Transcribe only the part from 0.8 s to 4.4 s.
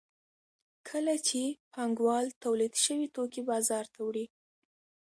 کله چې پانګوال تولید شوي توکي بازار ته وړي